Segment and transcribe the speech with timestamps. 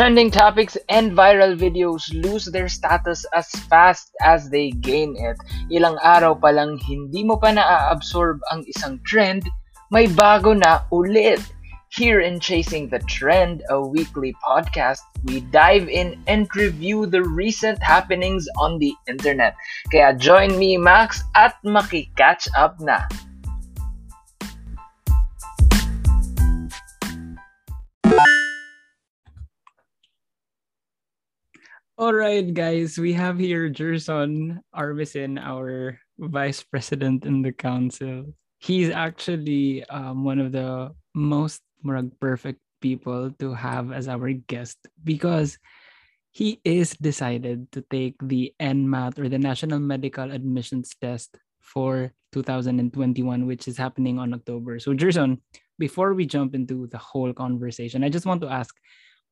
[0.00, 5.36] Trending topics and viral videos lose their status as fast as they gain it.
[5.68, 9.44] Ilang araw pa lang hindi mo pa na-absorb ang isang trend,
[9.92, 11.44] may bago na ulit.
[11.92, 17.76] Here in Chasing the Trend, a weekly podcast, we dive in and review the recent
[17.84, 19.52] happenings on the internet.
[19.92, 23.04] Kaya join me, Max, at maki-catch up na.
[32.00, 38.32] All right, guys, we have here Jerson Armecin, our vice president in the council.
[38.56, 41.60] He's actually um, one of the most
[42.16, 45.60] perfect people to have as our guest because
[46.32, 53.44] he is decided to take the NMAT or the National Medical Admissions Test for 2021,
[53.44, 54.80] which is happening on October.
[54.80, 55.36] So, Gerson,
[55.78, 58.72] before we jump into the whole conversation, I just want to ask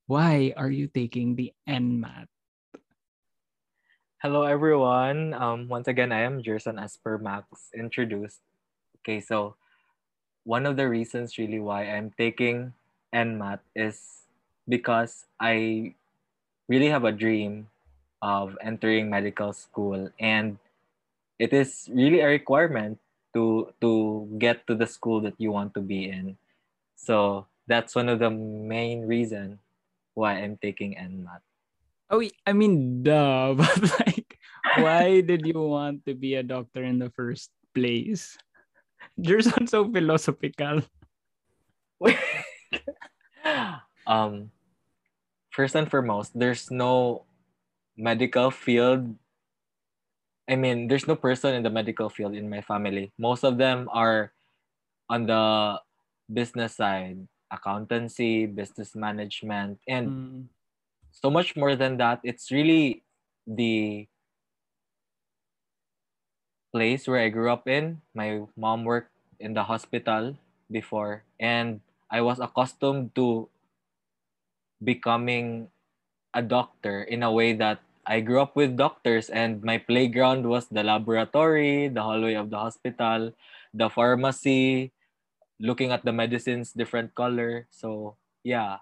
[0.05, 2.28] why are you taking the NMAT?
[4.19, 5.31] Hello, everyone.
[5.33, 8.43] Um, once again, I am Jerson as per Max introduced.
[8.99, 9.55] Okay, so
[10.43, 12.75] one of the reasons really why I'm taking
[13.15, 14.27] NMAT is
[14.69, 15.95] because I
[16.67, 17.71] really have a dream
[18.21, 20.59] of entering medical school and
[21.39, 22.99] it is really a requirement
[23.39, 26.35] to to get to the school that you want to be in.
[26.99, 29.63] So that's one of the main reason
[30.19, 31.48] why I'm taking NMAT.
[32.09, 33.55] Oh, I mean, duh.
[33.59, 34.39] But like,
[34.81, 38.37] why did you want to be a doctor in the first place?
[39.17, 40.83] You're so philosophical.
[44.06, 44.50] um,
[45.50, 47.25] first and foremost, there's no
[47.97, 49.17] medical field.
[50.48, 53.12] I mean, there's no person in the medical field in my family.
[53.19, 54.33] Most of them are
[55.11, 55.77] on the
[56.33, 60.44] business side, accountancy, business management, and mm
[61.13, 62.21] so much more than that.
[62.23, 63.03] It's really
[63.47, 64.09] the
[66.73, 68.01] place where i grew up in.
[68.15, 70.37] My mom worked in the hospital
[70.71, 71.81] before and
[72.11, 73.49] i was accustomed to
[74.83, 75.69] becoming
[76.35, 80.67] a doctor in a way that I grew up with doctors and my playground was
[80.69, 83.35] the laboratory, the hallway of the hospital,
[83.75, 84.93] the pharmacy,
[85.61, 87.67] looking at the medicines different color.
[87.71, 88.79] So, yeah,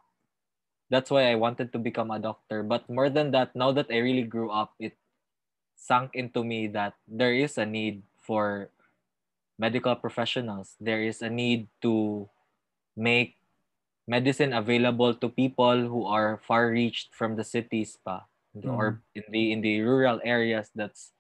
[0.91, 2.63] that's why I wanted to become a doctor.
[2.63, 4.97] But more than that, now that I really grew up, it
[5.77, 8.71] sunk into me that there is a need for
[9.59, 10.77] medical professionals.
[10.81, 12.29] There is a need to
[12.97, 13.37] make
[14.07, 18.25] medicine available to people who are far reached from the cities pa,
[18.57, 18.71] mm-hmm.
[18.71, 21.13] or in the in the rural areas that's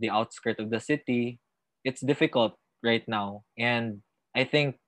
[0.00, 1.38] the outskirt of the city.
[1.84, 3.44] It's difficult right now.
[3.58, 4.02] And
[4.34, 4.80] I think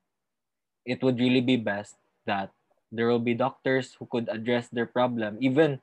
[0.84, 2.50] it would really be best that
[2.92, 5.80] there will be doctors who could address their problem even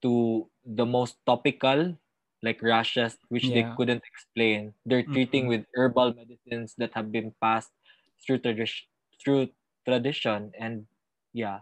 [0.00, 1.98] to the most topical
[2.42, 3.54] like rashes which yeah.
[3.54, 5.62] they couldn't explain they're treating mm-hmm.
[5.62, 7.70] with herbal medicines that have been passed
[8.24, 8.86] through tradition
[9.22, 9.48] through
[9.84, 10.86] tradition and
[11.34, 11.60] yeah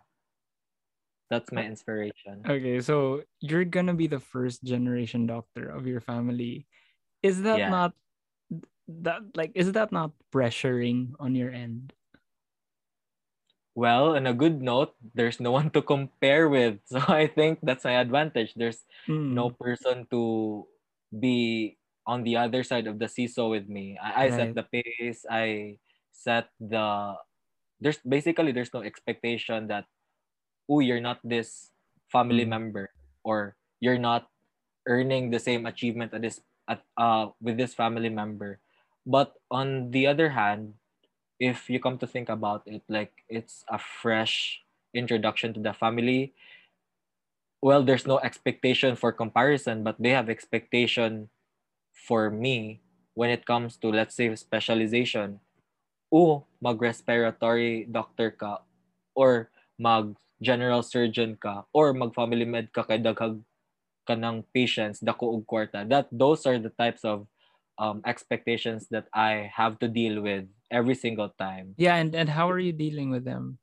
[1.29, 6.67] that's my inspiration okay so you're gonna be the first generation doctor of your family
[7.23, 7.69] is that yeah.
[7.69, 7.93] not
[8.89, 11.93] that like is that not pressuring on your end
[13.75, 16.79] well, on a good note, there's no one to compare with.
[16.91, 18.55] So I think that's my advantage.
[18.55, 19.33] There's mm.
[19.33, 20.67] no person to
[21.11, 21.77] be
[22.07, 23.99] on the other side of the seesaw with me.
[24.03, 24.35] I, I right.
[24.35, 25.25] set the pace.
[25.31, 25.79] I
[26.11, 27.17] set the
[27.81, 29.87] there's basically there's no expectation that
[30.69, 31.73] oh you're not this
[32.13, 32.53] family mm.
[32.53, 32.93] member
[33.25, 34.29] or you're not
[34.87, 38.61] earning the same achievement at this at uh with this family member.
[39.07, 40.77] But on the other hand,
[41.41, 44.61] if you come to think about it, like it's a fresh
[44.93, 46.37] introduction to the family.
[47.65, 51.33] Well, there's no expectation for comparison, but they have expectation
[51.93, 52.81] for me
[53.15, 55.41] when it comes to, let's say, specialization.
[56.13, 58.61] Oh, mag-respiratory doctor ka
[59.15, 59.49] or
[59.79, 63.41] mag-general surgeon ka or mag-family med ka kay daghag
[64.05, 65.89] ka ng patients dako og kwarta.
[65.89, 67.29] That those are the types of
[67.79, 71.75] um, expectations that I have to deal with every single time.
[71.77, 73.59] Yeah, and, and how are you dealing with them?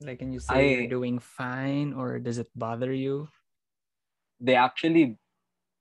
[0.00, 3.28] Like, can you say I, you're doing fine or does it bother you?
[4.40, 5.18] They actually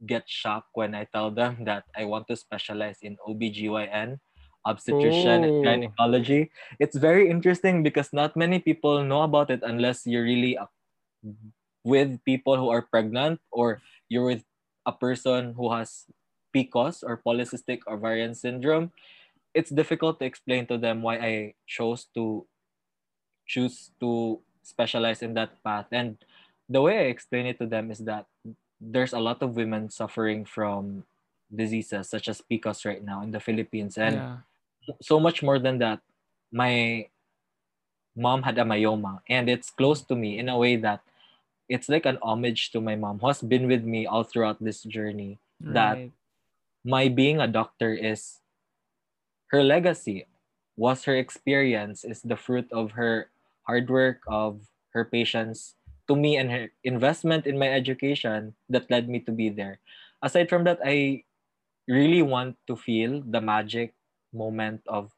[0.06, 4.20] get shocked when I tell them that I want to specialize in OBGYN,
[4.66, 5.48] obstetrician, oh.
[5.48, 6.52] and gynecology.
[6.80, 10.68] It's very interesting because not many people know about it unless you're really uh,
[11.84, 14.44] with people who are pregnant or you're with
[14.86, 16.06] a person who has
[16.56, 18.92] PCOS or polycystic ovarian syndrome,
[19.54, 22.46] it's difficult to explain to them why I chose to
[23.48, 25.88] choose to specialize in that path.
[25.92, 26.18] And
[26.68, 28.26] the way I explain it to them is that
[28.80, 31.04] there's a lot of women suffering from
[31.54, 33.98] diseases such as PCOS right now in the Philippines.
[33.98, 34.38] And yeah.
[35.02, 36.00] so much more than that,
[36.52, 37.10] my
[38.16, 41.02] mom had a myoma and it's close to me in a way that
[41.70, 44.84] it's like an homage to my mom who has been with me all throughout this
[44.84, 45.98] journey that
[46.84, 48.39] my being a doctor is
[49.52, 50.28] her legacy
[50.78, 53.30] was her experience is the fruit of her
[53.68, 55.76] hard work of her patience.
[56.08, 59.80] To me and her investment in my education that led me to be there.
[60.22, 61.24] Aside from that i
[61.88, 63.94] really want to feel the magic
[64.34, 65.14] moment of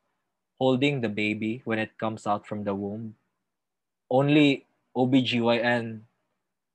[0.59, 3.15] holding the baby when it comes out from the womb.
[4.11, 6.01] Only obgyn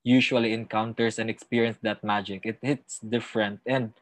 [0.04, 2.46] usually encounters and experience that magic.
[2.46, 3.94] It hits different and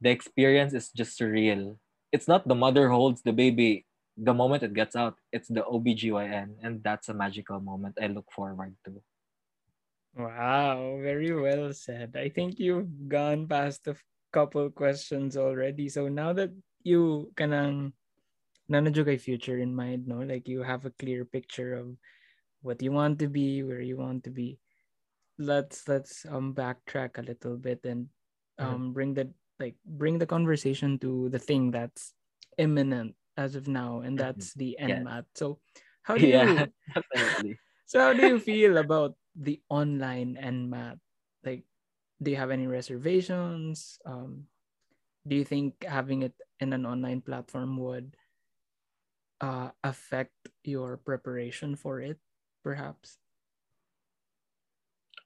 [0.00, 1.78] the experience is just surreal.
[2.12, 3.86] It's not the mother holds the baby
[4.16, 5.16] the moment it gets out.
[5.32, 6.60] It's the OBGYN.
[6.62, 9.02] And that's a magical moment I look forward to.
[10.14, 12.16] Wow, very well said.
[12.16, 13.96] I think you've gone past a
[14.32, 15.88] couple questions already.
[15.88, 16.52] So now that
[16.84, 17.92] you kanang
[18.68, 20.20] nanadyo kay future in mind, no?
[20.20, 21.96] Like you have a clear picture of
[22.60, 24.60] what you want to be, where you want to be.
[25.40, 28.12] Let's let's um backtrack a little bit and
[28.60, 29.32] um bring the
[29.62, 32.14] like bring the conversation to the thing that's
[32.58, 35.06] imminent as of now, and that's the Yes.
[35.06, 35.24] NMAT.
[35.38, 35.60] So
[36.02, 37.60] how do you yeah, definitely.
[37.86, 40.98] so how do you feel about the online NMAT?
[41.44, 41.64] Like,
[42.22, 43.98] do you have any reservations?
[44.06, 44.48] Um,
[45.26, 48.16] do you think having it in an online platform would
[49.40, 52.18] uh, affect your preparation for it,
[52.62, 53.18] perhaps?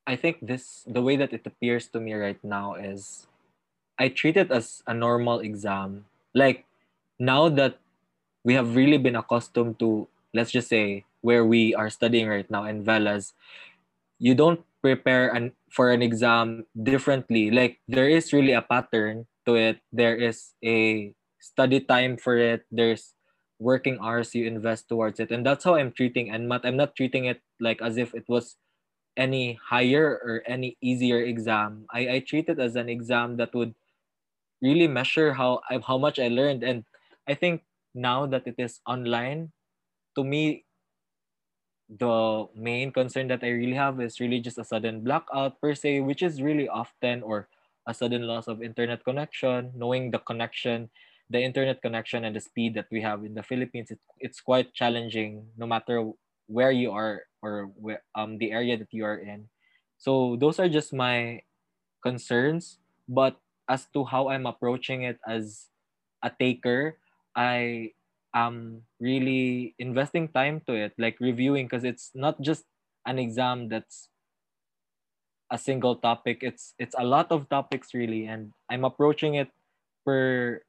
[0.06, 3.26] I think this the way that it appears to me right now is
[3.98, 6.04] I treat it as a normal exam.
[6.34, 6.64] Like
[7.18, 7.78] now that
[8.44, 12.64] we have really been accustomed to let's just say where we are studying right now
[12.64, 13.32] in Velez,
[14.20, 17.50] you don't prepare an, for an exam differently.
[17.50, 19.80] Like there is really a pattern to it.
[19.92, 22.68] There is a study time for it.
[22.70, 23.14] There's
[23.58, 25.32] working hours you invest towards it.
[25.32, 26.60] And that's how I'm treating NMAT.
[26.64, 28.56] I'm not treating it like as if it was
[29.16, 31.86] any higher or any easier exam.
[31.90, 33.74] I, I treat it as an exam that would
[34.62, 36.62] really measure how I, how much I learned.
[36.62, 36.84] And
[37.28, 37.62] I think
[37.94, 39.52] now that it is online,
[40.16, 40.64] to me,
[41.88, 46.00] the main concern that I really have is really just a sudden blackout per se,
[46.00, 47.48] which is really often or
[47.86, 50.90] a sudden loss of internet connection, knowing the connection,
[51.30, 54.74] the internet connection and the speed that we have in the Philippines, it, it's quite
[54.74, 56.10] challenging no matter
[56.48, 59.48] where you are or where um the area that you are in.
[59.98, 61.42] So those are just my
[62.02, 62.78] concerns.
[63.08, 65.68] But as to how I'm approaching it as
[66.22, 66.96] a taker,
[67.34, 67.92] I
[68.34, 72.64] am really investing time to it, like reviewing, because it's not just
[73.06, 74.08] an exam that's
[75.50, 76.42] a single topic.
[76.42, 79.48] It's it's a lot of topics really, and I'm approaching it
[80.04, 80.62] per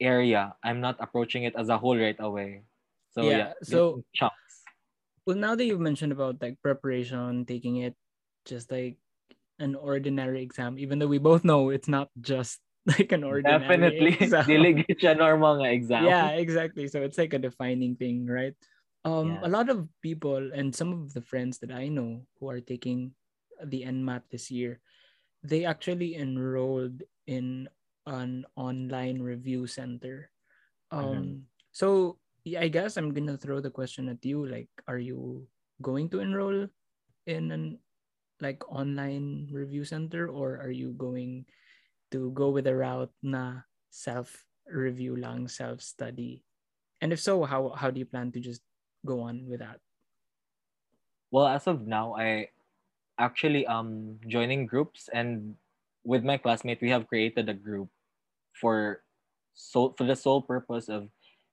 [0.00, 0.54] area.
[0.62, 2.62] I'm not approaching it as a whole right away.
[3.12, 4.36] So Yeah, yeah, so- chunks.
[5.26, 7.92] Well, now that you've mentioned about like preparation, taking it
[8.48, 8.96] just like
[9.58, 14.16] an ordinary exam, even though we both know it's not just like an ordinary Definitely,
[14.20, 15.18] exam.
[15.18, 16.04] normal nga exam.
[16.04, 16.88] Yeah, exactly.
[16.88, 18.54] So it's like a defining thing, right?
[19.04, 22.60] Um, a lot of people and some of the friends that I know who are
[22.60, 23.12] taking
[23.64, 24.80] the NMAT this year,
[25.42, 27.68] they actually enrolled in
[28.06, 30.30] an online review center.
[30.90, 34.46] Um, so yeah, I guess I'm gonna throw the question at you.
[34.46, 35.46] Like, are you
[35.80, 36.66] going to enroll
[37.26, 37.78] in an
[38.40, 41.46] like online review center, or are you going
[42.10, 46.44] to go with a route na self review lang, self study?
[47.00, 48.62] And if so, how how do you plan to just
[49.06, 49.80] go on with that?
[51.30, 52.50] Well, as of now, I
[53.18, 55.58] actually um joining groups and
[56.06, 57.90] with my classmate we have created a group
[58.54, 59.02] for
[59.54, 61.10] so for the sole purpose of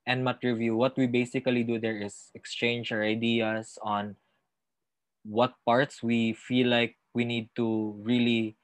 [0.08, 0.78] NMAT review.
[0.78, 4.16] What we basically do there is exchange our ideas on
[5.26, 8.58] what parts we feel like we need to really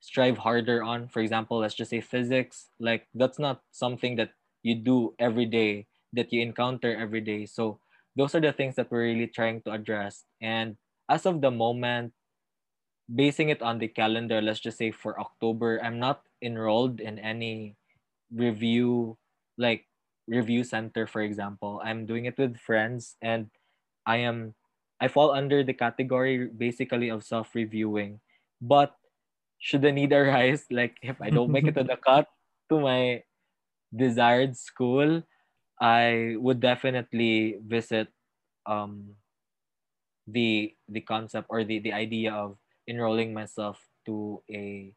[0.00, 1.08] strive harder on.
[1.08, 2.68] For example, let's just say physics.
[2.80, 4.32] Like that's not something that
[4.62, 7.46] you do every day, that you encounter every day.
[7.46, 7.80] So
[8.16, 10.24] those are the things that we're really trying to address.
[10.40, 10.76] And
[11.08, 12.12] as of the moment,
[13.12, 17.76] basing it on the calendar, let's just say for October, I'm not enrolled in any
[18.32, 19.18] review,
[19.58, 19.86] like
[20.28, 21.80] review center, for example.
[21.84, 23.50] I'm doing it with friends and
[24.06, 24.54] I am
[25.02, 28.22] I fall under the category basically of self-reviewing.
[28.62, 28.94] But
[29.58, 32.30] should the need arise, like if I don't make it to the cut
[32.70, 33.24] to my
[33.94, 35.22] desired school,
[35.80, 38.08] I would definitely visit
[38.66, 39.16] um
[40.26, 44.94] the the concept or the the idea of enrolling myself to a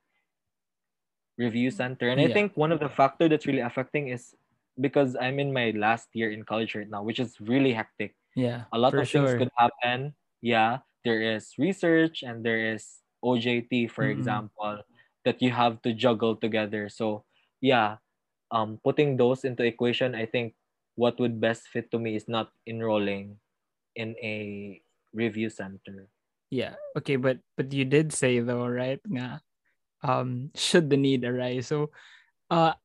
[1.38, 2.10] review center.
[2.10, 4.36] And I think one of the factor that's really affecting is
[4.80, 8.16] because I'm in my last year in college right now, which is really hectic.
[8.36, 8.66] Yeah.
[8.74, 10.16] A lot of things could happen.
[10.42, 14.08] Yeah, there is research and there is OJT, for Mhm.
[14.08, 14.84] example,
[15.26, 16.90] that you have to juggle together.
[16.90, 17.26] So
[17.62, 17.98] yeah,
[18.52, 20.56] um, putting those into equation, I think
[20.96, 23.40] what would best fit to me is not enrolling
[23.96, 24.82] in a
[25.14, 26.10] review center.
[26.52, 26.76] Yeah.
[26.98, 29.02] Okay, but but you did say though, right?
[29.08, 29.42] Nga,
[30.04, 31.68] um, should the need arise.
[31.68, 31.92] So
[32.52, 32.76] uh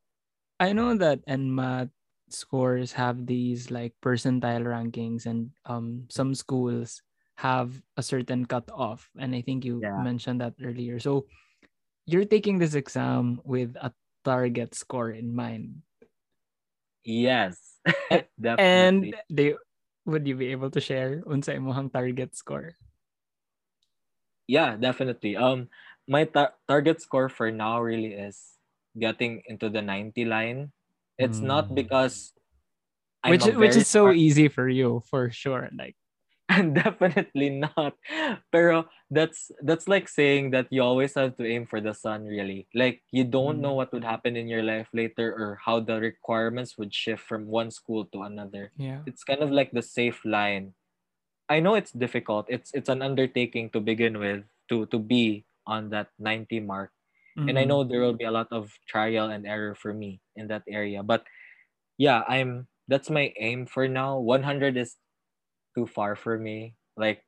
[0.60, 1.90] I know that NMAT
[2.32, 7.02] scores have these like percentile rankings and um some schools
[7.36, 9.10] have a certain cutoff.
[9.18, 9.90] And I think you Yeah.
[9.96, 11.00] mentioned that earlier.
[11.00, 11.26] So
[12.06, 13.94] you're taking this exam with a
[14.24, 15.82] target score in mind.
[17.04, 17.80] Yes,
[18.58, 19.54] And they
[20.04, 22.76] would you be able to share unsa imong target score?
[24.46, 25.36] Yeah, definitely.
[25.36, 25.70] Um,
[26.08, 28.58] my tar- target score for now really is
[28.98, 30.72] getting into the 90 line.
[31.20, 31.74] It's not Mm.
[31.76, 32.32] because
[33.22, 35.68] I'm which which is so smart- easy for you for sure.
[35.76, 35.94] Like
[36.50, 37.94] and definitely not.
[38.50, 42.66] Pero that's that's like saying that you always have to aim for the sun really.
[42.74, 43.80] Like you don't know Mm.
[43.84, 47.70] what would happen in your life later or how the requirements would shift from one
[47.70, 48.72] school to another.
[48.80, 49.04] yeah.
[49.06, 50.74] It's kind of like the safe line.
[51.50, 52.46] I know it's difficult.
[52.48, 56.90] It's it's an undertaking to begin with to to be on that 90 mark.
[57.36, 57.68] And I Mhm.
[57.68, 61.02] know there will be a lot of trial and error for me in that area.
[61.02, 61.24] But
[61.98, 64.18] yeah, I'm that's my aim for now.
[64.18, 64.96] 100 is
[65.76, 66.74] too far for me.
[66.96, 67.24] Like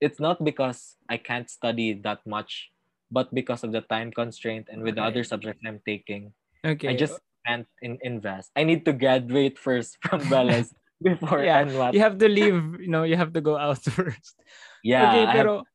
[0.00, 2.70] it's not because I can't study that much,
[3.10, 6.32] but because of the time constraint and with the other subjects I'm taking.
[6.64, 6.88] Okay.
[6.88, 8.50] I just can't in- invest.
[8.56, 11.94] I need to graduate first from Velez before Yeah, NMAT.
[11.94, 14.34] you have to leave, you know, you have to go out first.
[14.82, 15.66] Yeah, okay, I have-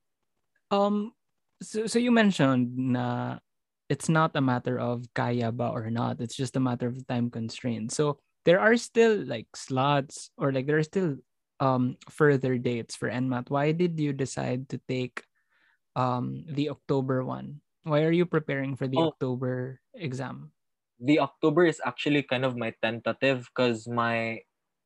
[0.71, 1.13] um
[1.61, 3.39] so so you mentioned na
[3.89, 6.21] it's not a matter of kaya ba or not.
[6.21, 7.91] It's just a matter of time constraint.
[7.91, 11.17] So there are still like slots or like there are still
[11.59, 13.49] um further dates for NMAT.
[13.49, 15.23] Why did you decide to take
[15.95, 17.61] um the October one?
[17.83, 19.11] Why are you preparing for the Oh.
[19.11, 20.51] October exam?
[20.99, 24.39] the October is actually kind of my tentative because my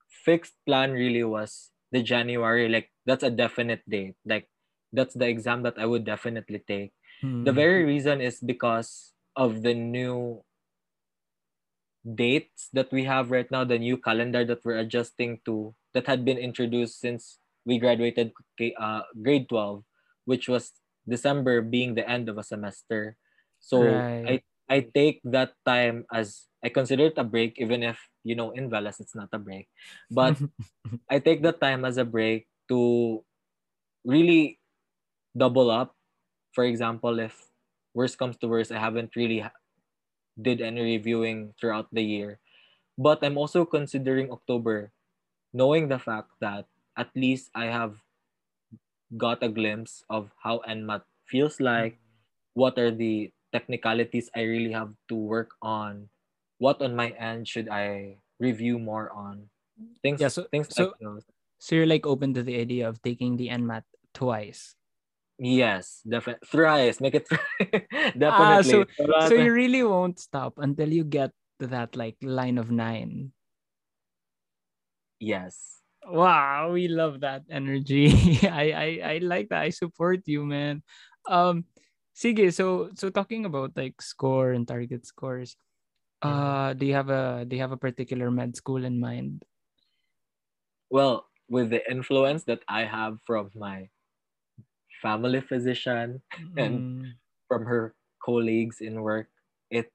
[0.10, 2.70] fixed plan really was the January.
[2.70, 4.16] Like that's a definite date.
[4.26, 4.50] Like
[4.94, 6.94] that's the exam that I would definitely take.
[7.44, 7.54] The Hmm.
[7.54, 10.44] very reason is because of the new
[12.04, 16.24] dates that we have right now, the new calendar that we're adjusting to that had
[16.24, 18.32] been introduced since we graduated
[18.80, 19.84] uh, grade 12,
[20.26, 20.74] which was
[21.08, 23.18] December being the end of a semester.
[23.60, 24.26] So Right.
[24.26, 28.52] I I take that time as I consider it a break, even if you know
[28.52, 29.68] in Velez it's not a break.
[30.10, 30.40] But
[31.10, 33.24] I take that time as a break to
[34.06, 34.60] really
[35.38, 35.96] double up.
[36.54, 37.52] For example, if
[37.94, 39.46] worst comes to worst, I haven't really
[40.42, 42.40] did any reviewing throughout the year.
[42.98, 44.92] But I'm also considering October,
[45.54, 46.66] knowing the fact that
[46.98, 48.02] at least I have
[49.18, 51.98] got a glimpse of how NMAT feels like,
[52.54, 56.10] what are the technicalities I really have to work on,
[56.58, 59.50] what on my end should I review more on.
[60.02, 61.24] Things, Yeah, so- things so- like those.
[61.60, 64.76] so you're like open to the idea of taking the NMAT twice.
[65.40, 66.48] Yes, definitely.
[66.50, 67.00] Thrice.
[67.00, 68.26] Make it definitely.
[68.26, 68.86] Ah, so-
[69.30, 73.32] so you really won't stop until you get to that like line of nine.
[75.20, 75.82] yes.
[76.08, 78.08] Wow, we love that energy.
[78.48, 79.62] I, I I like that.
[79.68, 80.82] I support you, man.
[81.28, 81.66] Um
[82.16, 85.58] sige, so so talking about like score and target scores.
[86.24, 86.32] Mhm.
[86.32, 89.44] Uh do you have a do you have a particular med school in mind?
[90.90, 93.90] Well, with the influence that I have from my
[95.02, 96.22] family physician,
[96.58, 97.16] And- Mm,
[97.48, 99.30] from her colleagues in work,
[99.72, 99.92] it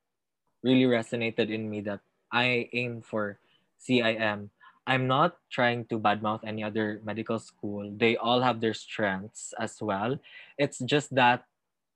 [0.62, 2.00] really resonated in me that
[2.32, 3.38] I aim for
[3.78, 4.50] CIM.
[4.86, 7.90] I'm not trying to badmouth any other medical school.
[7.94, 10.18] They all have their strengths as well.
[10.58, 11.44] It's just that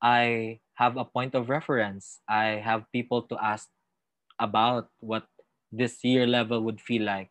[0.02, 2.20] I have a point of reference.
[2.28, 3.68] I have people to ask
[4.38, 5.26] about what
[5.72, 7.30] this year level would feel like.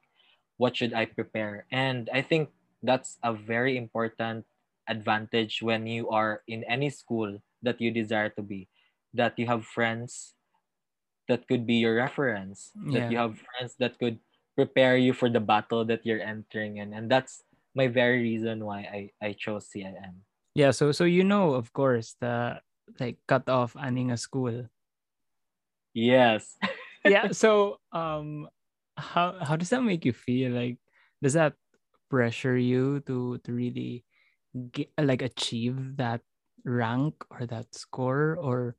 [0.57, 1.65] What should I prepare?
[1.71, 2.49] And I think
[2.83, 4.45] that's a very important
[4.87, 8.67] advantage when you are in any school that you desire to be
[9.13, 10.33] that you have friends
[11.27, 12.99] that could be your reference yeah.
[12.99, 14.19] that you have friends that could
[14.55, 17.43] prepare you for the battle that you're entering in and that's
[17.75, 20.23] my very reason why I, I chose CIM.
[20.55, 22.63] Yeah, so so you know of course the
[22.99, 24.65] like cut off a school.
[25.93, 26.57] Yes.
[27.05, 28.49] yeah so um
[28.97, 30.77] how how does that make you feel like
[31.21, 31.53] does that
[32.09, 34.03] pressure you to to really
[34.71, 36.21] get, like achieve that
[36.63, 38.35] rank or that score?
[38.39, 38.75] Or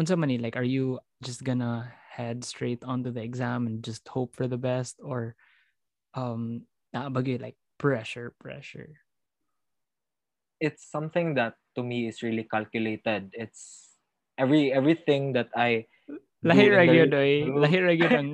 [0.00, 4.34] unsa man like are you just gonna head straight onto the exam and just hope
[4.34, 4.96] for the best?
[5.02, 5.36] Or
[6.14, 9.00] um naabagay like pressure pressure?
[10.60, 13.30] It's something that to me is really calculated.
[13.34, 13.92] It's
[14.38, 15.86] every everything that I
[16.44, 18.30] lahi ra gyud oy lahi ra gyud ang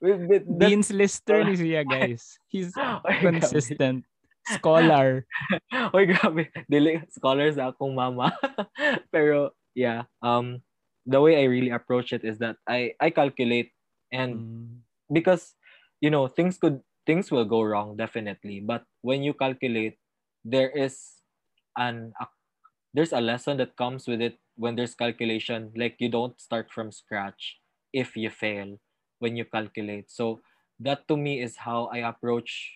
[0.00, 2.38] With- with that- Dean's Lister ni siya guys.
[2.46, 4.06] He's Oy, consistent
[4.50, 5.26] scholar
[5.94, 6.48] Oy, grabe.
[6.70, 8.32] Dili, scholars na akong mama.
[9.12, 10.04] Pero, yeah.
[10.22, 10.62] Um,
[11.06, 13.72] the way I really approach it is that I, I calculate
[14.12, 14.82] and Mm.
[15.12, 15.54] because,
[16.00, 18.60] you know, things could, things will go wrong, definitely.
[18.60, 19.98] But when you calculate,
[20.44, 21.22] there is
[21.76, 22.26] an, a,
[22.94, 25.72] there's a lesson that comes with it when there's calculation.
[25.76, 27.58] Like, you don't start from scratch
[27.92, 28.78] if you fail
[29.18, 30.10] when you calculate.
[30.10, 30.40] So,
[30.80, 32.72] that to me is how I approach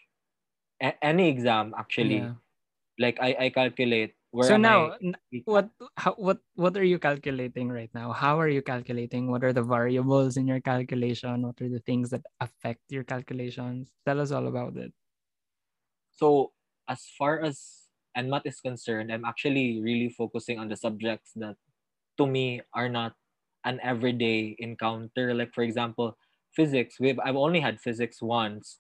[0.83, 2.19] a- any exam actually.
[2.27, 2.35] Yeah.
[2.99, 7.71] like I, I calculate where so now I what how, what what are you calculating
[7.71, 8.13] right now?
[8.13, 9.31] How are you calculating?
[9.31, 11.43] What are the variables in your calculation?
[11.43, 13.93] What are the things that affect your calculations?
[14.07, 14.93] Tell us all about it.
[16.13, 16.53] So
[16.89, 21.57] as far as NMAT is concerned I'm actually really focusing on the subjects that
[22.19, 23.15] to me are not
[23.65, 25.35] an everyday encounter.
[25.35, 26.17] Like for example
[26.55, 27.01] physics.
[27.01, 28.79] We've I've only had physics once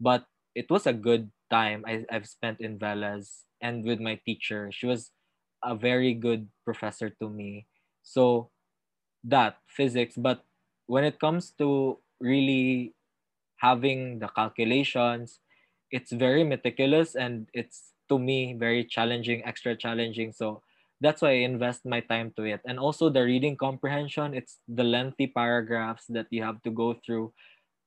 [0.00, 4.70] but it was a good time I, I've spent in Velez and with my teacher
[4.72, 5.10] she was
[5.64, 7.66] a very good professor to me.
[8.02, 8.50] So
[9.24, 10.44] that physics but
[10.86, 12.94] when it comes to really
[13.56, 15.40] having the calculations
[15.90, 20.32] it's very meticulous and it's to me very challenging extra challenging.
[20.32, 20.62] So
[21.00, 22.60] that's why i invest my time to it.
[22.64, 27.32] And also the reading comprehension it's the lengthy paragraphs that you have to go through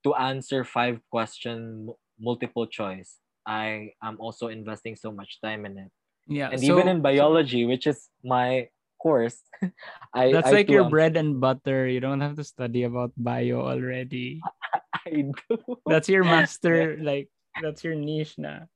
[0.03, 1.89] to answer five question
[2.19, 5.91] multiple choice i am also investing so much time in it.
[6.29, 8.69] Yeah and so even in biology which is my
[9.01, 9.41] course
[10.13, 11.89] i that's I like your am- bread and butter.
[11.89, 14.45] You don't have to study about bio already.
[15.09, 15.57] I do.
[15.89, 18.69] that's your master like that's your niche na.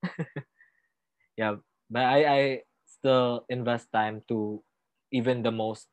[1.36, 1.60] Yeah
[1.92, 2.40] but i i
[2.88, 4.64] still invest time to
[5.12, 5.86] even the most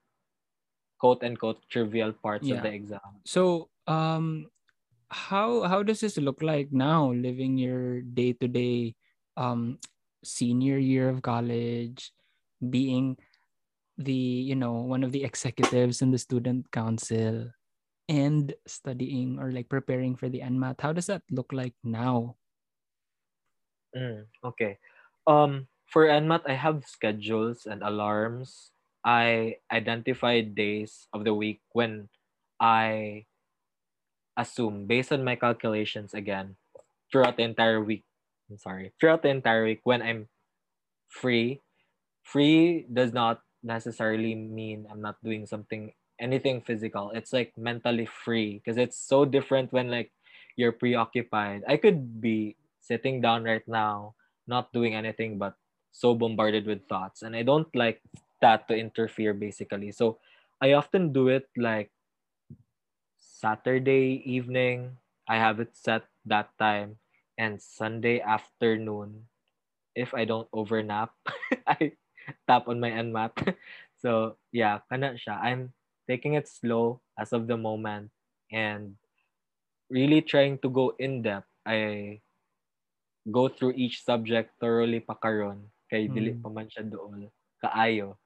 [1.03, 2.57] quote unquote trivial parts Yeah.
[2.57, 3.19] of the exam.
[3.27, 4.47] So, um,
[5.13, 8.97] how how does this look like now, living your day to day,
[9.37, 9.77] um,
[10.25, 12.11] senior year of college,
[12.59, 13.17] being
[13.97, 17.53] the you know one of the executives in the student council,
[18.09, 20.81] and studying or like preparing for the NMAT?
[20.81, 22.35] How does that look like now?
[23.93, 24.81] Mm, okay
[25.29, 28.73] um for nmat i have schedules and alarms
[29.05, 32.09] i identify days of the week when
[32.57, 33.21] i
[34.37, 36.55] assume based on my calculations again
[37.11, 38.03] throughout the entire week.
[38.49, 38.91] I'm sorry.
[38.99, 40.27] Throughout the entire week when i'm
[41.09, 41.61] free.
[42.23, 47.11] Free does not necessarily mean i'm not doing something anything physical.
[47.11, 50.11] It's like mentally free because it's so different when like
[50.55, 51.63] you're preoccupied.
[51.67, 54.15] I could be sitting down right now
[54.47, 55.55] not doing anything but
[55.91, 58.01] so bombarded with thoughts and i don't like
[58.41, 59.91] that to interfere basically.
[59.91, 60.17] So
[60.61, 61.91] i often do it like
[63.43, 64.95] saturday evening
[65.27, 66.95] i have it set that time
[67.37, 69.27] and sunday afternoon
[69.95, 71.11] if i don't overnap
[71.67, 71.91] i
[72.47, 73.35] tap on my nmat
[74.01, 75.39] so yeah kana siya.
[75.39, 75.71] I'm
[76.07, 78.11] taking it slow as of the moment
[78.51, 78.95] and
[79.89, 81.47] really trying to go in depth.
[81.65, 82.19] I
[83.31, 86.43] go through each subject thoroughly pa karon kay dili Mm.
[86.43, 87.31] pa man siya dool
[87.63, 88.19] kaayo.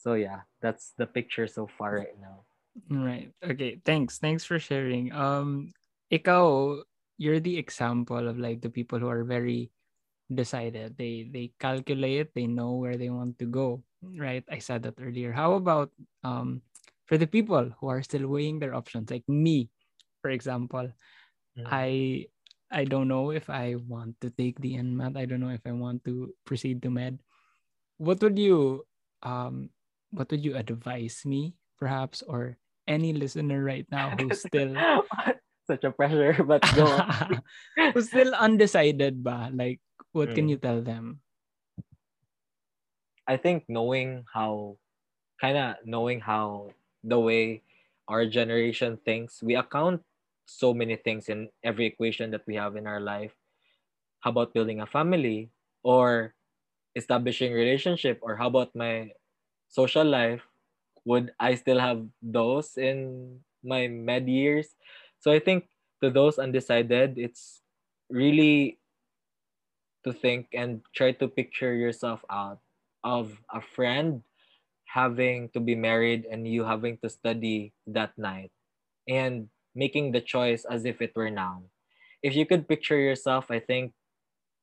[0.00, 2.47] So yeah that's the picture so far right now
[2.90, 3.32] Right.
[3.42, 3.80] Okay.
[3.84, 4.18] Thanks.
[4.18, 5.10] Thanks for sharing.
[5.12, 5.72] Um,
[6.12, 6.82] ikaw,
[7.18, 9.70] you're the example of like the people who are very
[10.32, 10.96] decided.
[10.96, 12.32] They they calculate.
[12.34, 13.82] They know where they want to go.
[14.02, 14.44] Right.
[14.50, 15.32] I said that earlier.
[15.32, 15.90] How about
[16.24, 16.62] um
[17.06, 19.70] for the people who are still weighing their options, like me,
[20.22, 20.92] for example,
[21.58, 21.66] Mm.
[21.66, 21.90] I
[22.70, 25.16] I don't know if I want to take the NMAT.
[25.16, 27.18] I don't know if I want to proceed to med.
[27.98, 28.86] What would you
[29.22, 29.70] um
[30.10, 32.56] what would you advise me perhaps or
[32.88, 34.74] any listener right now who's still
[35.68, 37.44] such a pressure but go on.
[37.94, 39.50] who's still undecided ba?
[39.52, 39.80] Like
[40.12, 40.50] what can Mm.
[40.50, 41.20] you tell them?
[43.28, 44.78] I think knowing how,
[45.40, 46.72] kind of knowing how
[47.04, 47.62] the way
[48.08, 50.02] our generation thinks, we account
[50.46, 53.36] so many things in every equation that we have in our life.
[54.20, 55.50] How about building a family
[55.84, 56.34] or
[56.96, 59.12] establishing relationship or how about my
[59.68, 60.47] social life?
[61.08, 64.76] Would I still have those in my med years?
[65.16, 65.72] So I think
[66.04, 67.64] to those undecided, it's
[68.12, 68.76] really
[70.04, 72.60] to think and try to picture yourself out
[73.02, 74.20] of a friend
[74.84, 78.52] having to be married and you having to study that night
[79.08, 81.64] and making the choice as if it were now.
[82.22, 83.92] If you could picture yourself, I think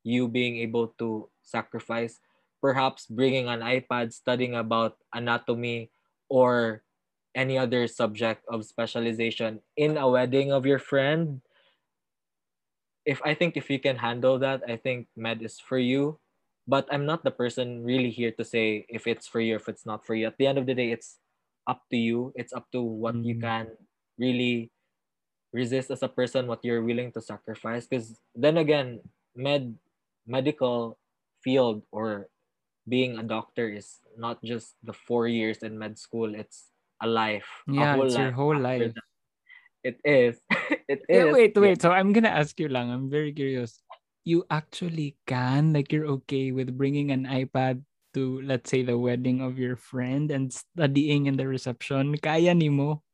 [0.03, 2.19] you being able to sacrifice
[2.61, 5.89] perhaps bringing an iPad, studying about anatomy
[6.29, 6.83] or
[7.35, 11.41] any other subject of specialization in a wedding of your friend.
[13.05, 16.19] If I think if you can handle that, I think med is for you
[16.67, 19.69] but I'm not the person really here to say if it's for you or if
[19.69, 20.27] it's not for you.
[20.27, 21.17] At the end of the day, it's
[21.67, 22.33] up to you.
[22.35, 23.41] It's up to what you Mm.
[23.41, 23.65] can
[24.17, 24.71] really
[25.53, 27.87] resist as a person, what you're willing to sacrifice.
[27.87, 29.01] Because then again,
[29.35, 29.77] med
[30.25, 30.97] medical
[31.41, 32.29] field or
[32.87, 36.33] being a doctor is not just the four years in med school.
[36.33, 36.69] It's
[37.01, 37.47] a life.
[37.67, 38.93] a Yeah, whole it's your life whole life.
[38.93, 39.07] that.
[39.85, 40.41] It is.
[40.89, 41.33] it Yeah, is.
[41.33, 41.61] wait, Yeah.
[41.61, 41.81] wait.
[41.81, 42.89] So I'm gonna ask you lang.
[42.89, 43.81] I'm very curious.
[44.25, 47.85] You actually can, like, you're okay with bringing an iPad
[48.17, 52.17] to, let's say, the wedding of your friend and studying in the reception.
[52.17, 53.05] Kaya ni mo?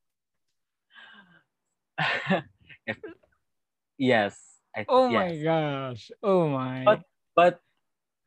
[2.87, 2.95] if,
[3.99, 4.39] yes.
[4.71, 5.19] I, Oh yes.
[5.19, 6.11] my gosh.
[6.23, 6.85] Oh my.
[6.85, 7.01] But
[7.35, 7.59] but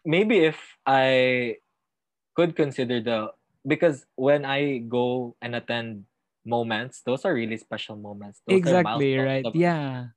[0.05, 1.59] maybe if I
[2.37, 3.33] could consider the
[3.67, 6.07] because when I go and attend
[6.45, 8.43] moments, those are really special moments.
[8.47, 9.47] Those exactly, right?
[9.47, 10.09] of- Yeah.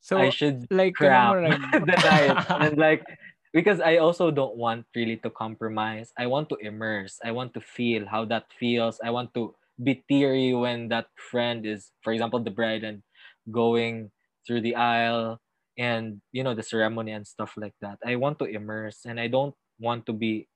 [0.00, 3.04] So, I should like, crap the diet and like
[3.52, 6.12] because I also don't want really to compromise.
[6.18, 7.18] I want to immerse.
[7.24, 9.00] I want to feel how that feels.
[9.00, 13.02] I want to be teary when that friend is, for example, the bride and
[13.50, 14.10] going
[14.46, 15.40] through the aisle
[15.78, 17.98] and you know the ceremony and stuff like that.
[18.04, 20.48] I want to immerse and I don't want to be,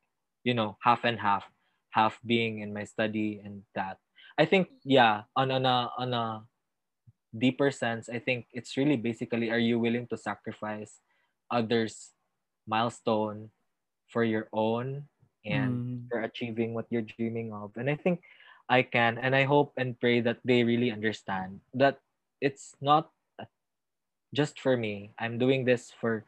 [0.44, 1.44] you know, half and half,
[1.90, 3.98] half being in my study and that.
[4.38, 6.42] I think yeah, on on a on a
[7.36, 11.00] deeper sense, I think it's really basically are you willing to sacrifice
[11.50, 12.12] others'
[12.66, 13.50] milestone
[14.08, 15.06] for your own
[15.46, 16.08] and Mm.
[16.10, 17.72] for achieving what you're dreaming of.
[17.76, 18.20] And I think
[18.68, 21.98] I can and I hope and pray that they really understand that
[22.40, 23.10] it's not
[24.34, 25.12] just for me.
[25.18, 26.24] I'm doing this for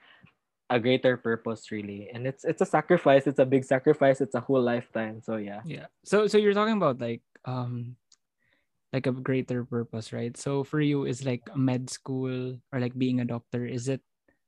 [0.73, 2.09] a greater purpose really.
[2.12, 5.21] And it's it's a sacrifice, it's a big sacrifice, it's a whole lifetime.
[5.21, 5.61] So yeah.
[5.65, 5.93] Yeah.
[6.05, 7.97] So so you're talking about like um
[8.93, 10.37] like a greater purpose, right?
[10.37, 14.01] So for you is like a med school or like being a doctor, is it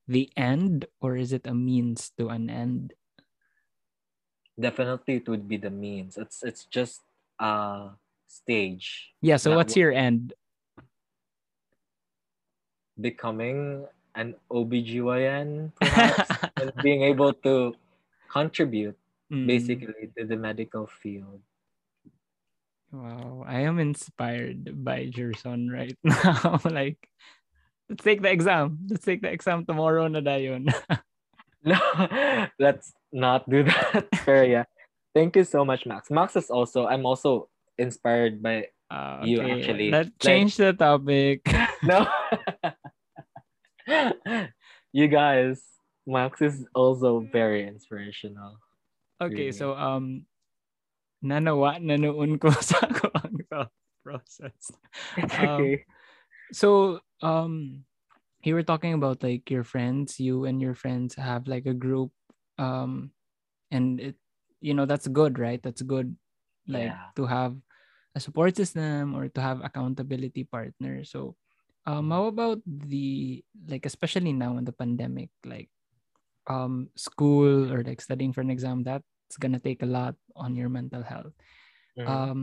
[0.07, 2.93] the end or is it a means to an end?
[4.57, 6.17] Definitely it would be the means.
[6.17, 7.01] It's it's just
[7.37, 7.93] a
[8.25, 9.13] stage.
[9.21, 10.33] Yeah, so what's your end?
[12.99, 16.31] Becoming an OBGYN perhaps
[16.61, 17.75] and being able to
[18.31, 18.95] contribute
[19.33, 19.47] Mm.
[19.49, 21.41] basically to the medical field.
[22.93, 26.61] Wow, I am inspired by Jerson right now.
[26.63, 27.09] like
[27.89, 28.85] let's take the exam.
[28.87, 30.69] Let's take the exam tomorrow na dayon.
[31.65, 31.81] No,
[32.61, 34.05] let's not do that.
[34.21, 34.69] Pero yeah.
[35.17, 36.13] Thank you so much, Max.
[36.13, 37.49] Max is also I'm also
[37.81, 41.41] inspired by Ah, You actually, Let's like- change the topic.
[41.81, 42.05] no
[44.93, 45.61] you guys
[46.05, 48.61] Max is also very inspirational.
[49.21, 49.57] Okay, Really.
[49.57, 50.25] so um
[51.23, 53.69] nanawa na noon ko sa ako ang
[54.05, 54.69] process.
[55.33, 55.81] okay.
[56.53, 57.83] So um
[58.45, 62.13] you were talking about like your friends, you and your friends have like a group
[62.61, 63.09] um
[63.73, 64.15] and it
[64.61, 65.61] you know that's good, right?
[65.61, 66.13] That's good
[66.69, 67.09] like Yeah.
[67.17, 67.57] to have
[68.15, 71.03] a support system or to have accountability partner.
[71.03, 71.35] So
[71.85, 75.69] um how about the like especially now in the pandemic like
[76.47, 80.69] um school or like studying for an exam that's gonna take a lot on your
[80.69, 81.33] mental health.
[81.97, 82.07] Mhm.
[82.07, 82.39] um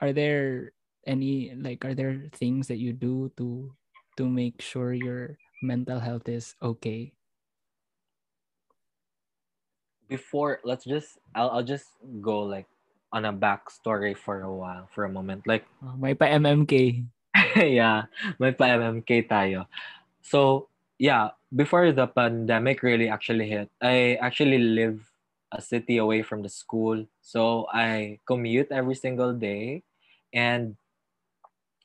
[0.00, 0.72] are there
[1.06, 3.72] any like are there things that you do to
[4.16, 7.12] to make sure your mental health is okay?
[10.08, 11.88] Before let's just I'll, I'll just
[12.20, 12.66] go like
[13.12, 15.46] on a backstory for a while for a moment.
[15.46, 16.72] Like Oh, may pa mmk
[17.62, 19.66] yeah may pa MMK tayo.
[20.22, 25.14] So yeah before the pandemic really actually hit I actually live
[25.54, 27.06] a city away from the school.
[27.22, 29.82] So I commute every single day.
[30.34, 30.76] And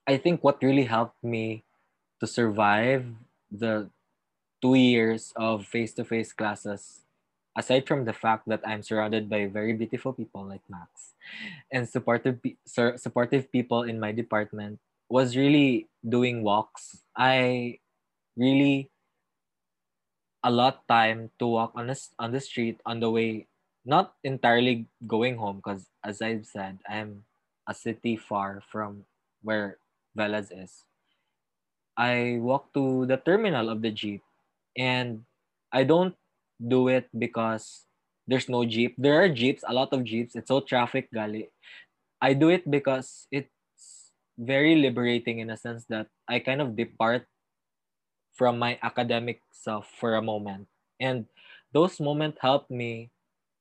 [0.08, 1.63] I think what really helped me
[2.19, 3.05] to survive
[3.51, 3.89] the
[4.62, 7.05] two years of face-to-face classes
[7.55, 11.13] aside from the fact that I'm surrounded by very beautiful people like Max
[11.71, 14.79] and supportive supportive people in my department
[15.10, 17.02] was really doing walks.
[17.17, 17.80] I
[18.38, 18.91] really
[20.43, 23.48] a lot time to walk on the, on the street on the way
[23.86, 27.24] not entirely going home because as I've said I'm
[27.67, 29.04] a city far from
[29.43, 29.78] where
[30.17, 30.86] Velez is.
[31.98, 34.24] I walk to the terminal of the jeep
[34.78, 35.26] and
[35.72, 36.15] I don't
[36.60, 37.86] do it because
[38.28, 38.95] there's no jeep.
[38.98, 40.36] There are jeeps, a lot of jeeps.
[40.36, 41.50] It's so traffic gali.
[42.22, 43.52] I do it because it's
[44.39, 47.28] very liberating in a sense that I kind of depart
[48.34, 50.67] from my academic self for a moment.
[50.99, 51.28] And
[51.73, 53.12] those moments help me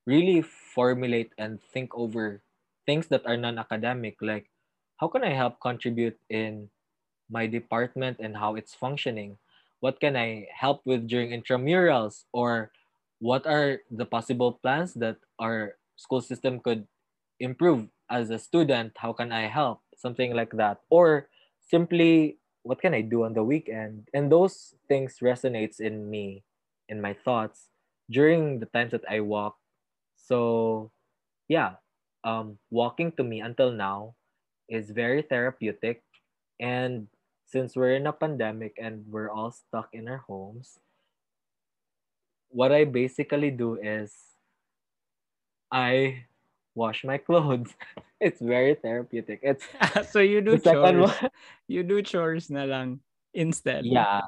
[0.07, 2.43] really formulate and think over
[2.87, 4.49] things that are non-academic like
[4.97, 6.71] how can i help contribute in
[7.31, 9.37] my department and how it's functioning?
[9.81, 12.25] What can i help with during intramurals?
[12.33, 12.73] Or
[13.21, 16.87] what are the possible plans that our school system could
[17.39, 18.97] improve as a student?
[18.97, 20.81] How can i help something like that.
[20.89, 21.29] Or
[21.61, 24.09] simply what can i do on the weekend?
[24.15, 26.45] And those things resonates in me
[26.89, 27.69] in my thoughts
[28.11, 29.57] during the times that i walk.
[30.17, 30.91] So
[31.49, 31.83] yeah,
[32.25, 34.15] um, walking to me until now
[34.69, 36.03] is very therapeutic.
[36.61, 37.09] And
[37.47, 40.79] since we're in a pandemic and we're all stuck in our homes,
[42.51, 44.13] what I basically do is
[45.73, 46.28] I
[46.79, 47.75] wash my clothes.
[48.23, 49.43] it's very therapeutic.
[49.43, 49.67] It's
[50.15, 51.11] so you do chores.
[51.11, 51.31] one.
[51.67, 53.03] You do chores na lang
[53.35, 53.83] instead.
[53.83, 54.23] Yeah.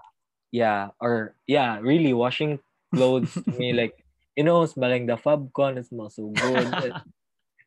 [0.50, 0.90] Yeah.
[0.98, 2.58] Or yeah, really washing
[2.90, 3.94] clothes to me like
[4.34, 6.68] you know, smelling the Fabcon, it smells so good.
[6.82, 6.94] It,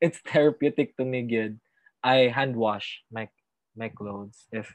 [0.02, 1.60] it's therapeutic to me, good.
[2.04, 3.32] I hand wash my
[3.80, 4.67] my clothes if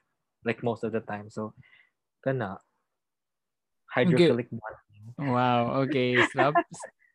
[0.45, 1.29] like most of the time.
[1.29, 1.53] So
[2.25, 2.59] kana
[3.93, 5.15] hydrophilic bonding.
[5.21, 5.85] Wow.
[5.87, 6.23] Okay.
[6.25, 6.55] Stop.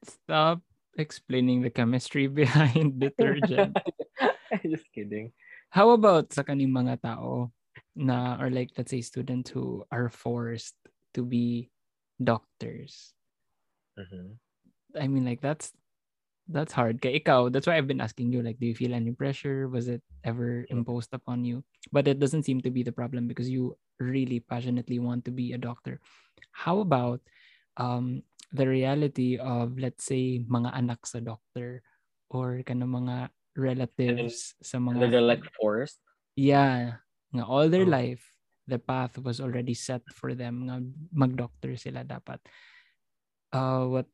[0.04, 0.60] stop
[0.98, 3.78] explaining the chemistry behind detergent.
[4.64, 5.34] Just kidding.
[5.74, 7.50] How about sa kaning mga tao
[7.98, 10.78] na or like let's say students who are forced
[11.18, 11.74] to be
[12.22, 13.14] doctors?
[13.98, 14.38] Mhm.
[14.94, 15.74] I mean like that's
[16.46, 17.02] that's hard.
[17.02, 19.66] Kaya ikaw, that's why I've been asking you like do you feel any pressure?
[19.66, 21.64] Was it ever imposed upon you?
[21.90, 25.54] But it doesn't seem to be the problem because you really passionately want to be
[25.54, 25.98] a doctor.
[26.54, 27.22] How about
[27.78, 28.22] um
[28.54, 31.82] the reality of let's say mga anak sa doctor
[32.30, 36.00] or kana mga relatives sa And mga they're like forced.
[36.38, 37.02] yeah
[37.34, 37.94] nga all their Oh.
[37.94, 38.24] life
[38.70, 40.80] the path was already set for them nga
[41.12, 42.40] mag-doctor sila dapat
[43.54, 44.08] uh what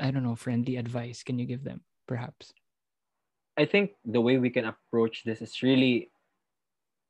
[0.00, 2.52] I don't know friendly advice can you give them perhaps
[3.56, 6.08] I think the way we can approach this is really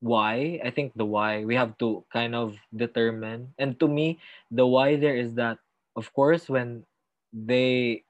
[0.03, 0.59] why.
[0.65, 3.55] I think the why we have to kind of determine.
[3.59, 4.19] And to me,
[4.51, 5.59] the why there is that,
[5.97, 6.85] of course, when
[7.33, 8.05] they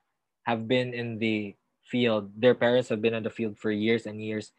[0.45, 4.23] have been in the field, their parents have been in the field for years and
[4.23, 4.53] years,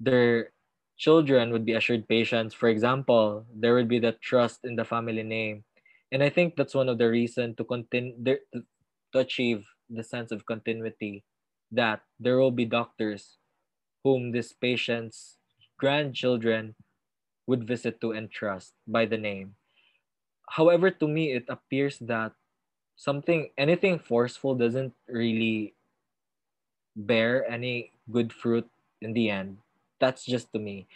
[0.00, 0.52] their
[0.96, 2.54] children would be assured patients.
[2.54, 5.64] For example, there would be the trust in the family name.
[6.12, 10.46] And I think that's one of the reasons to continue to achieve the sense of
[10.46, 11.24] continuity
[11.72, 13.38] that there will be doctors
[14.04, 15.38] whom these patients'
[15.78, 16.74] grandchildren
[17.46, 19.54] would visit to and trust by the name.
[20.50, 22.32] However, to me, it appears that
[23.02, 25.74] something, anything forceful doesn't really
[26.94, 28.68] bear any good fruit
[29.02, 29.58] in the end.
[29.98, 30.86] That's just to me.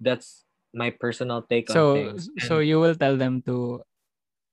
[0.00, 2.28] That's my personal take on so things.
[2.44, 3.80] so you will tell them to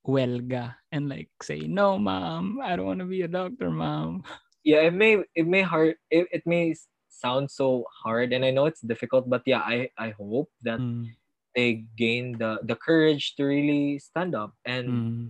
[0.05, 4.23] huelga and like say no mom I don't want to be a doctor mom
[4.63, 6.73] yeah it may it may hard it, it may
[7.09, 11.13] sound so hard and i know it's difficult but yeah i i hope that Mm,
[11.53, 15.29] they gain the the courage to really stand up and mm.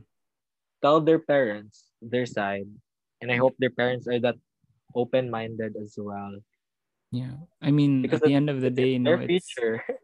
[0.81, 2.67] Tell their parents their side
[3.21, 4.35] and i hope their parents are that
[4.95, 6.35] open-minded as well
[7.11, 9.79] yeah I mean Because at the end of the day no their it's future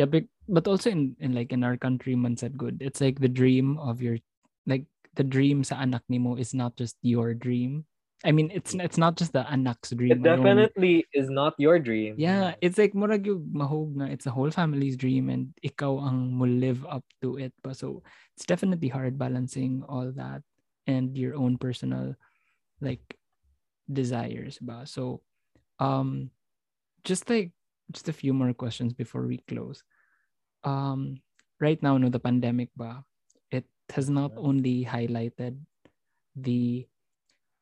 [0.00, 2.78] Yeah, but, but also in, in like in our country, said good.
[2.80, 4.18] It's like the dream of your
[4.66, 7.84] like the dream sa anak nimo is not just your dream.
[8.24, 10.12] I mean, it's it's not just the anak's dream.
[10.12, 10.36] it alone.
[10.36, 15.00] definitely is not your dream Yeah, it's like murag mahog nga it's a whole family's
[15.00, 17.72] dream and ikaw ang mo live up to it pa.
[17.72, 18.04] So
[18.36, 20.44] it's definitely hard balancing all that
[20.84, 22.12] and your own personal
[22.84, 23.16] like
[23.88, 24.84] desires ba.
[24.84, 25.24] So
[25.80, 26.28] um
[27.08, 27.56] just like
[27.88, 29.80] just a few more questions before we close.
[30.60, 31.24] Um
[31.56, 33.00] right now no the pandemic ba
[33.48, 33.64] it
[33.96, 35.56] has not only highlighted
[36.36, 36.84] the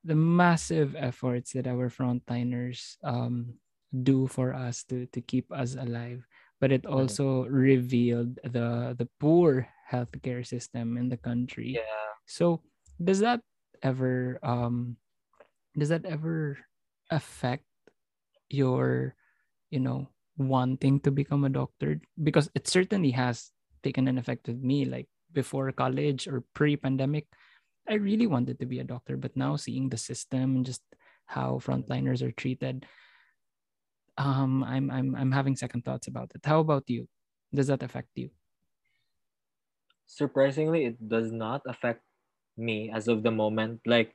[0.04, 3.54] the massive efforts that our frontliners um,
[4.02, 6.26] do for us to to keep us alive.
[6.60, 11.78] But it also revealed the the poor healthcare system in the country.
[11.78, 12.12] Yeah.
[12.26, 12.62] So
[12.98, 13.40] does that
[13.82, 14.98] ever um
[15.78, 16.58] does that ever
[17.10, 17.64] affect
[18.50, 19.14] your
[19.70, 22.00] you know wanting to become a doctor?
[22.20, 23.50] Because it certainly has
[23.82, 27.30] taken an effect with me like before college or pre-pandemic
[27.88, 30.82] i really wanted to be a doctor but now seeing the system and just
[31.26, 32.86] how frontliners are treated
[34.16, 37.08] um i'm i'm i'm having second thoughts about it how about you
[37.54, 38.30] does that affect you
[40.06, 42.02] surprisingly it does not affect
[42.56, 43.80] me as of the moment.
[43.86, 44.14] Like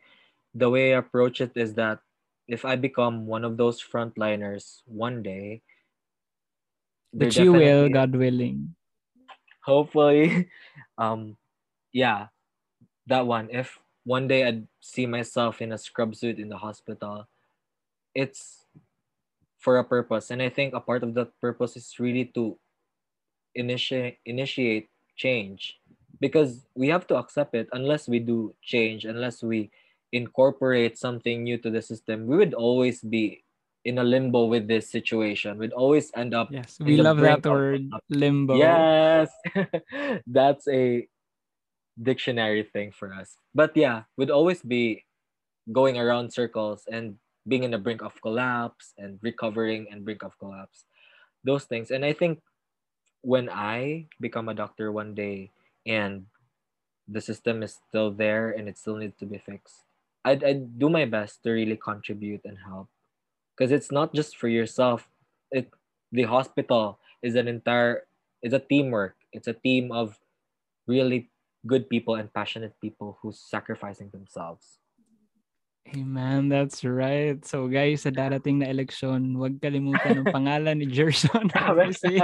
[0.54, 2.00] the way I approach it is that
[2.48, 5.64] if I become one of those frontliners one day,
[7.14, 8.76] they're you will, God willing.
[9.64, 10.50] hopefully
[10.98, 11.38] um
[11.92, 12.28] yeah
[13.08, 17.28] that one if one day i'd see myself in a scrub suit in the hospital
[18.16, 18.64] it's
[19.64, 20.30] for a purpose.
[20.30, 22.60] And i think a part of that purpose is really to
[23.56, 25.80] initiate initiate change.
[26.20, 27.68] Because we have to accept it.
[27.74, 29.72] Unless we do change unless we
[30.12, 33.42] incorporate something new to the system we would always be
[33.84, 35.58] in a limbo with this situation.
[35.58, 38.56] We'd always end up Yes, we love that word, limbo.
[38.56, 39.32] Yes.
[40.28, 41.08] That's a
[42.02, 43.38] dictionary thing for us.
[43.54, 45.06] But yeah, we'd always be
[45.72, 47.16] going around circles and
[47.48, 50.86] being in the brink of collapse and recovering and brink of collapse.
[51.44, 51.92] Those things.
[51.92, 52.40] And I think
[53.22, 55.52] when I become a doctor one day
[55.86, 56.26] and
[57.08, 59.84] the system is still there and it still needs to be fixed,
[60.26, 62.88] I'd, I'd do my best to really contribute and help.
[63.56, 65.08] Because it's not just for yourself.
[65.52, 65.70] It
[66.12, 68.06] the hospital is an entire
[68.42, 69.16] it's a teamwork.
[69.32, 70.20] It's a team of
[70.88, 71.30] really
[71.66, 74.80] good people and passionate people who's sacrificing themselves.
[75.84, 77.44] Hey man, that's right.
[77.44, 81.52] So guys, sa darating na eleksyon, huwag kalimutan ng pangalan ni Jerson.
[81.54, 82.24] Kasi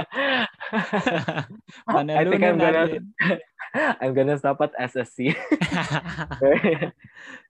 [1.86, 3.04] I think I'm gonna.
[4.02, 5.36] I'm gonna stop at SSC.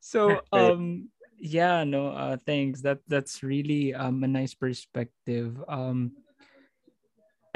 [0.02, 1.08] so um
[1.40, 6.12] yeah no uh thanks that that's really um a nice perspective um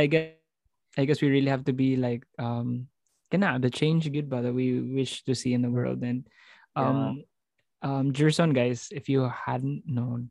[0.00, 0.32] i guess
[0.96, 2.88] i guess we really have to be like um
[3.30, 6.28] kana, the change good ba that we wish to see in the world and
[6.76, 7.24] um
[7.82, 10.30] um Jerson guys if you hadn't known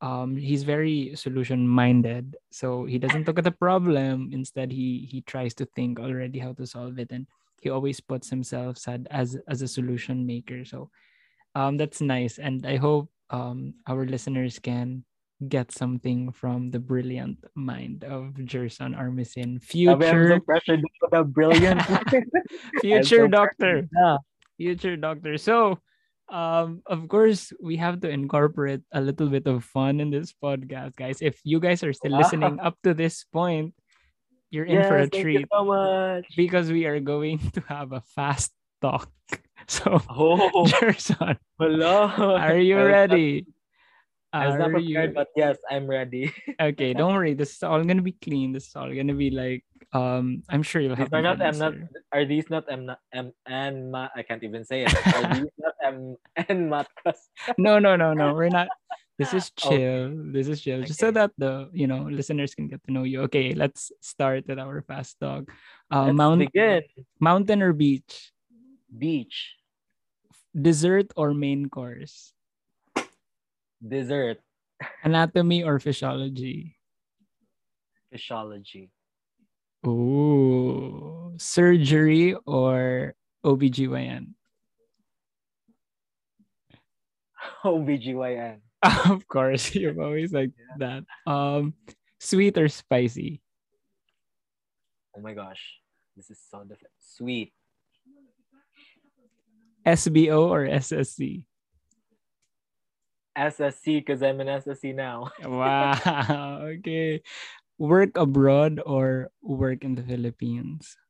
[0.00, 2.36] um he's very solution minded.
[2.50, 4.30] So he doesn't look at the problem.
[4.32, 7.12] Instead he he tries to think already how to solve it.
[7.12, 7.26] And
[7.60, 10.64] he always puts himself as as a solution maker.
[10.64, 10.90] So
[11.54, 12.38] um that's nice.
[12.38, 15.04] And i hope um our listeners can
[15.48, 19.60] get something from the brilliant mind of Jerson Armecin.
[19.62, 21.80] Sabi, I'm future so pressured for the brilliant.
[22.80, 23.88] future so doctor.
[23.96, 24.16] yeah.
[24.56, 25.38] future doctor.
[25.38, 25.78] So
[26.30, 30.94] um of course we have to incorporate a little bit of fun in this podcast
[30.96, 31.18] guys.
[31.20, 33.74] If you guys are still listening up to this point
[34.50, 36.26] you're in for a treat so much.
[36.36, 39.10] because we are going to have a fast talk.
[39.66, 42.06] So Oh, Jerson hello.
[42.36, 43.46] are you ready
[44.32, 46.30] I was not prepared, you- but yes, I'm ready.
[46.60, 47.34] okay don't worry.
[47.34, 48.52] This is all gonna be clean.
[48.52, 51.50] This is all gonna be like um i'm sure you'll have These are not fun
[51.50, 51.74] M not
[52.14, 54.94] are these not M not M and ma I can't even say it.
[54.94, 56.14] Are these not M
[56.46, 56.70] and
[57.58, 58.30] no no no no.
[58.34, 58.68] We're not
[59.18, 59.82] this is Okay.
[59.82, 60.14] chill.
[60.30, 60.82] This is chill.
[60.86, 63.26] Just so that the you know listeners can get to know you.
[63.26, 65.50] Okay let's start with our fast talk
[65.90, 66.82] uh Let's mount begin.
[67.18, 68.30] mountain or beach?
[68.94, 69.56] Beach.
[70.54, 72.34] dessert or main course
[73.80, 74.38] Dessert.
[75.04, 76.76] anatomy or physiology
[78.10, 78.90] Physiology.
[79.86, 83.14] Ooh, surgery or
[83.44, 84.34] OBGYN?
[87.64, 88.60] OBGYN.
[89.10, 91.04] of course, you've always like that.
[91.26, 91.74] Um,
[92.18, 93.40] sweet or spicy?
[95.16, 95.78] Oh my gosh.
[96.16, 96.92] This is so different.
[96.98, 97.52] Sweet.
[99.86, 101.44] SBO or SSC?
[103.40, 105.32] SSC because I'm an SSC now.
[105.40, 105.96] Wow.
[106.76, 107.24] Okay.
[107.80, 111.00] Work abroad or work in the Philippines?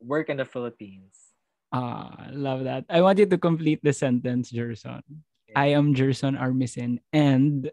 [0.00, 1.36] Work in the Philippines.
[1.68, 2.88] Ah, love that.
[2.88, 5.04] I want you to complete the sentence, Jerson.
[5.52, 7.70] I am Jerson Armecin and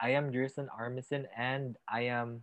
[0.00, 2.42] I am Jerson Armecin and I am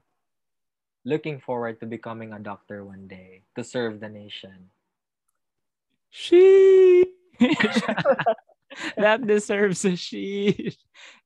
[1.04, 4.70] looking forward to becoming a doctor one day to serve the nation.
[6.10, 7.10] she.
[8.98, 10.78] that deserves a sheesh.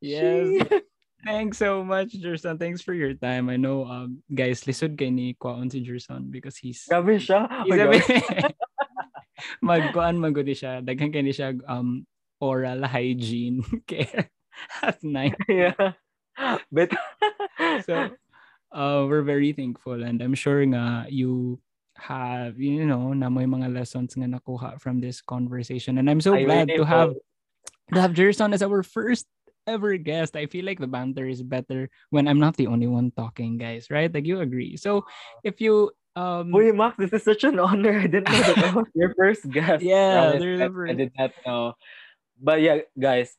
[0.02, 0.50] Yes.
[1.26, 2.62] Thanks so much, Gerson.
[2.62, 3.50] Thanks for your time.
[3.50, 7.50] I know, um, guys, lisod kay ni Kwaon si Gerson because he's Grabe siya.
[7.50, 8.50] Oh he's my a
[9.66, 10.86] magkuan magudi siya.
[10.86, 12.06] Daghan kay ni siya um
[12.38, 14.30] oral hygiene care
[14.86, 15.34] at night.
[15.50, 15.98] yeah.
[16.72, 16.94] But
[17.90, 18.12] So
[18.70, 21.58] uh, we're very thankful and I'm sure nga you
[21.96, 26.36] have you know na may mga lessons nga nakuha from this conversation and I'm so
[26.36, 27.24] I glad really to have hope-
[28.14, 29.28] Jerson as our first
[29.68, 30.36] ever guest.
[30.36, 33.90] I feel like the banter is better when I'm not the only one talking, guys,
[33.90, 34.14] right?
[34.14, 34.78] Like you agree.
[34.78, 35.06] So
[35.44, 38.00] if you um Uy, Max, this is such an honor.
[38.00, 39.84] I didn't know that I was your first guest.
[39.84, 41.74] Yeah, Promise, I, I did not know.
[42.42, 43.36] But yeah, guys,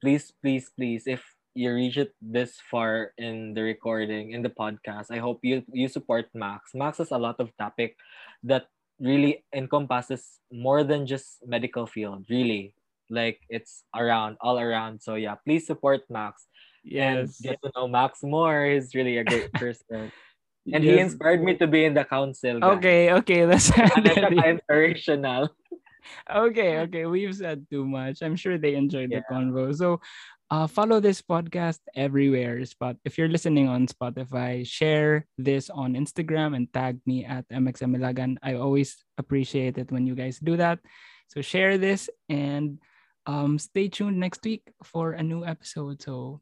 [0.00, 5.08] please, please, please, if you reach it this far in the recording, in the podcast,
[5.10, 6.74] I hope you you support Max.
[6.74, 7.96] Max has a lot of topic
[8.42, 8.68] that
[9.00, 12.74] really encompasses more than just medical field, really.
[13.10, 15.02] Like it's around, all around.
[15.02, 16.46] So yeah, please support Max
[16.84, 18.66] and get to know Max more.
[18.66, 20.12] He's really a great person.
[20.72, 22.60] And he inspired me to be in the council.
[22.60, 22.76] guys.
[22.78, 24.36] Okay, okay, let's Ano end siya it.
[24.40, 25.52] ka-inspirational.
[26.24, 27.04] okay, okay.
[27.04, 28.24] We've said too much.
[28.24, 29.76] I'm sure they enjoyed the convo.
[29.76, 30.00] So
[30.50, 32.64] uh, follow this podcast everywhere.
[32.64, 38.40] Spot if you're listening on Spotify, share this on Instagram and tag me at MXMilagan.
[38.40, 40.80] I always appreciate it when you guys do that.
[41.28, 42.78] So share this and
[43.26, 46.02] um, stay tuned next week for a new episode.
[46.02, 46.40] So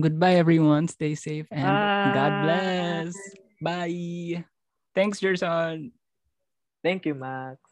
[0.00, 0.88] goodbye everyone.
[0.88, 3.14] Stay safe and God bless.
[3.62, 4.44] Bye.
[4.94, 5.92] Thanks, Jerson.
[6.82, 7.69] Thank you, Max.